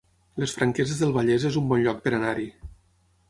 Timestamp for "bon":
1.73-1.83